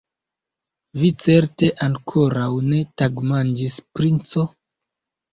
[1.01, 4.47] Vi certe ankoraŭ ne tagmanĝis, princo?